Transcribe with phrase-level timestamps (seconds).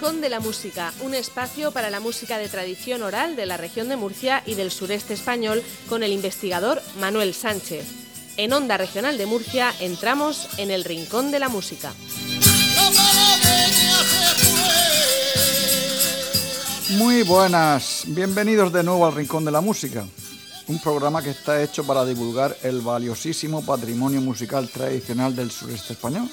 [0.00, 3.90] Rincón de la Música, un espacio para la música de tradición oral de la región
[3.90, 7.86] de Murcia y del sureste español con el investigador Manuel Sánchez.
[8.38, 11.92] En Onda Regional de Murcia entramos en el Rincón de la Música.
[16.96, 20.06] Muy buenas, bienvenidos de nuevo al Rincón de la Música,
[20.68, 26.26] un programa que está hecho para divulgar el valiosísimo patrimonio musical tradicional del sureste español.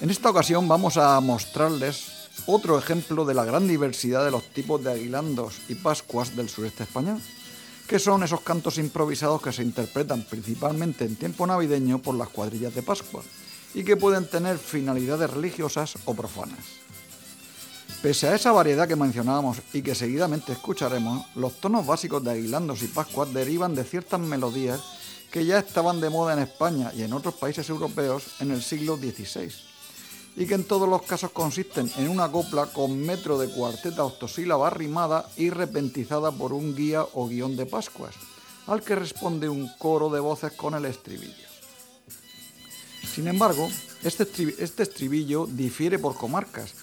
[0.00, 4.82] En esta ocasión vamos a mostrarles otro ejemplo de la gran diversidad de los tipos
[4.82, 7.20] de aguilandos y pascuas del sureste español,
[7.86, 12.74] que son esos cantos improvisados que se interpretan principalmente en tiempo navideño por las cuadrillas
[12.74, 13.22] de Pascua
[13.74, 16.58] y que pueden tener finalidades religiosas o profanas.
[18.02, 22.82] Pese a esa variedad que mencionábamos y que seguidamente escucharemos, los tonos básicos de aguilandos
[22.82, 24.80] y pascuas derivan de ciertas melodías
[25.30, 28.96] que ya estaban de moda en España y en otros países europeos en el siglo
[28.96, 29.67] XVI
[30.38, 34.70] y que en todos los casos consisten en una copla con metro de cuarteta octosílaba
[34.70, 38.14] rimada y repentizada por un guía o guion de Pascuas,
[38.68, 41.48] al que responde un coro de voces con el estribillo.
[43.12, 43.68] Sin embargo,
[44.04, 44.28] este,
[44.62, 46.74] este estribillo difiere por comarcas,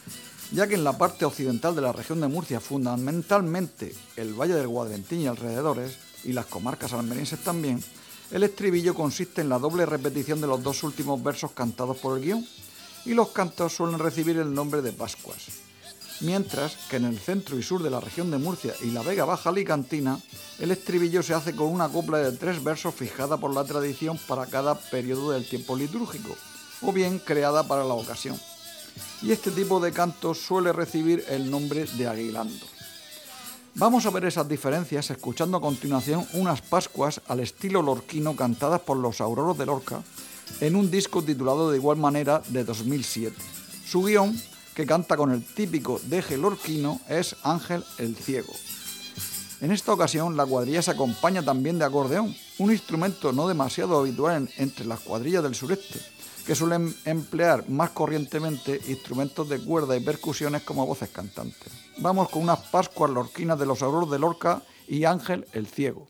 [0.52, 4.68] ya que en la parte occidental de la región de Murcia, fundamentalmente el Valle del
[4.68, 7.82] Guadrentín y alrededores, y las comarcas almerienses también,
[8.32, 12.24] el estribillo consiste en la doble repetición de los dos últimos versos cantados por el
[12.26, 12.46] guion,
[13.06, 15.66] y los cantos suelen recibir el nombre de Pascuas.
[16.22, 19.26] Mientras que en el centro y sur de la región de Murcia y la Vega
[19.26, 20.20] Baja Alicantina,
[20.60, 24.46] el estribillo se hace con una copla de tres versos fijada por la tradición para
[24.46, 26.36] cada periodo del tiempo litúrgico,
[26.82, 28.40] o bien creada para la ocasión.
[29.22, 32.66] Y este tipo de canto suele recibir el nombre de aguilando.
[33.78, 38.96] Vamos a ver esas diferencias escuchando a continuación unas Pascuas al estilo lorquino cantadas por
[38.96, 40.02] los Auroros de Lorca
[40.62, 43.36] en un disco titulado de igual manera de 2007.
[43.86, 44.40] Su guion,
[44.74, 48.54] que canta con el típico deje lorquino, es Ángel el Ciego.
[49.62, 54.50] En esta ocasión la cuadrilla se acompaña también de acordeón, un instrumento no demasiado habitual
[54.58, 56.00] entre las cuadrillas del sureste,
[56.46, 61.72] que suelen emplear más corrientemente instrumentos de cuerda y percusiones como voces cantantes.
[61.98, 66.08] Vamos con unas Pascuas lorquinas de los Auroros de Lorca y Ángel el Ciego.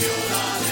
[0.00, 0.69] nacionales.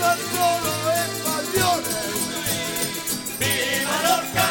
[0.00, 1.94] ¡Viva el pueblo Españoles!
[3.38, 4.49] ¡Viva Lorca!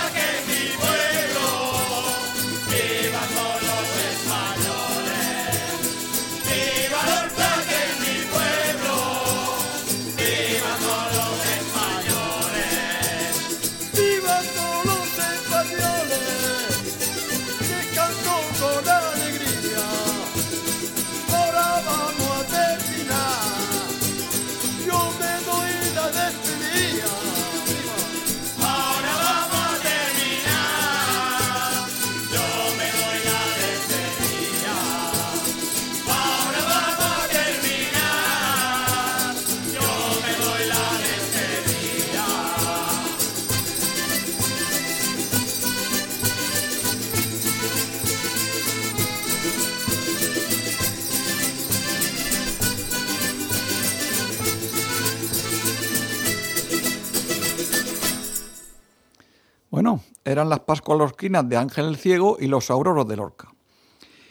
[60.25, 63.49] Eran las Pascuas Lorquinas de Ángel el Ciego y los Auroros de Lorca.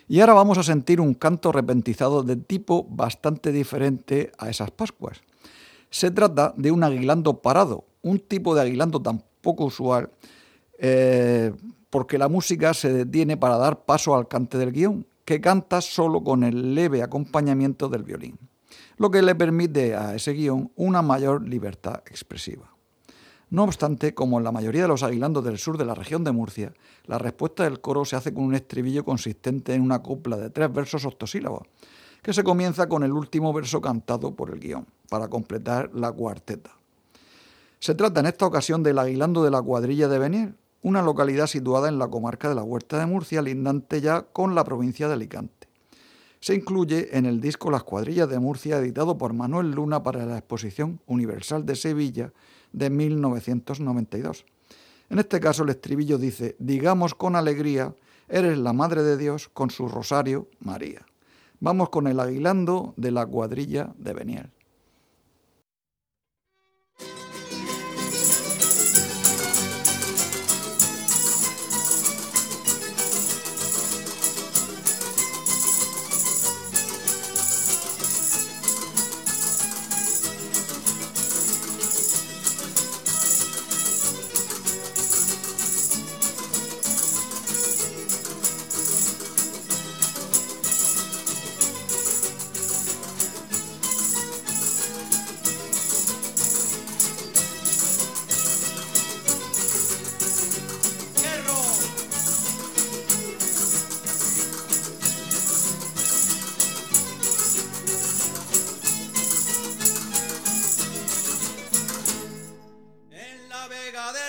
[0.09, 5.21] Y ahora vamos a sentir un canto repentizado de tipo bastante diferente a esas Pascuas.
[5.91, 10.11] Se trata de un aguilando parado, un tipo de aguilando tan poco usual,
[10.79, 11.53] eh,
[11.91, 16.25] porque la música se detiene para dar paso al cante del guion, que canta solo
[16.25, 18.39] con el leve acompañamiento del violín,
[18.97, 22.78] lo que le permite a ese guion una mayor libertad expresiva.
[23.51, 26.33] No obstante, como en la mayoría de los aguilandos del sur de la región de
[26.33, 26.75] Murcia,
[27.07, 30.71] la respuesta del coro se hace con un estribillo consistente en una copla de tres
[30.73, 31.67] versos octosílabos,
[32.23, 36.73] que se comienza con el último verso cantado por el guion, para completar la cuarteta.
[37.81, 41.89] Se trata en esta ocasión del aguilando de la cuadrilla de Beniel, una localidad situada
[41.89, 45.69] en la comarca de la Huerta de Murcia, lindante ya con la provincia de Alicante.
[46.41, 50.39] Se incluye en el disco Las cuadrillas de Murcia, editado por Manuel Luna para la
[50.39, 52.33] Exposición Universal de Sevilla,
[52.73, 54.45] de 1992.
[55.11, 57.95] En este caso el estribillo dice, digamos con alegría,
[58.29, 61.07] eres la Madre de Dios con su rosario María.
[61.61, 64.51] Vamos con el aguilando de la cuadrilla de Beniel.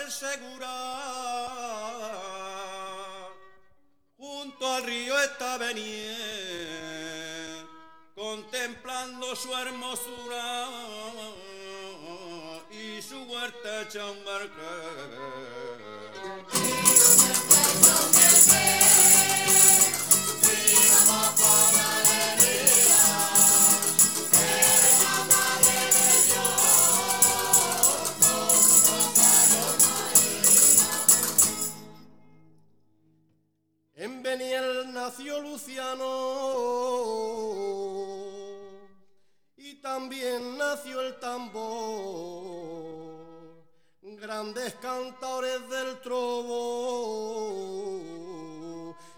[0.10, 0.68] segura.
[4.18, 6.16] Junto al río está Beniel,
[8.16, 10.68] contemplando su hermosura
[12.72, 15.69] y su huerta hecha un marqués.
[44.54, 44.76] grandes
[45.70, 46.56] del trovo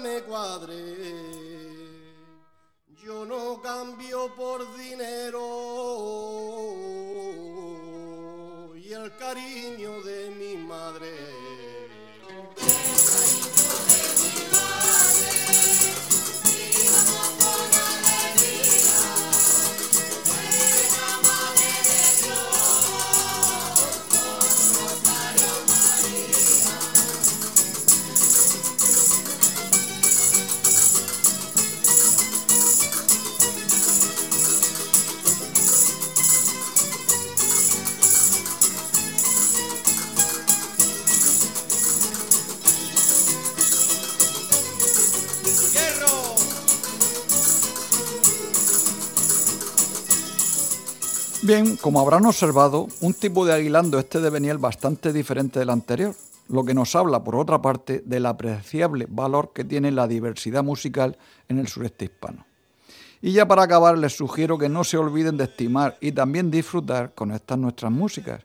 [0.00, 0.76] me cuadré.
[3.02, 5.40] Yo no cambio por dinero
[8.76, 10.17] y el cariño de
[51.48, 56.14] Bien, como habrán observado, un tipo de aguilando este de Beniel bastante diferente del anterior,
[56.48, 61.16] lo que nos habla, por otra parte, del apreciable valor que tiene la diversidad musical
[61.48, 62.44] en el sureste hispano.
[63.22, 67.14] Y ya para acabar, les sugiero que no se olviden de estimar y también disfrutar
[67.14, 68.42] con estas nuestras músicas.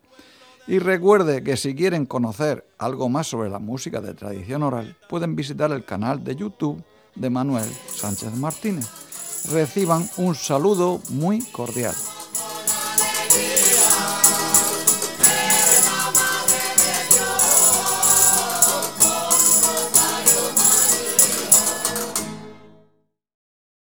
[0.65, 5.35] Y recuerde que si quieren conocer algo más sobre la música de tradición oral, pueden
[5.35, 6.81] visitar el canal de YouTube
[7.15, 8.87] de Manuel Sánchez Martínez.
[9.51, 11.95] Reciban un saludo muy cordial.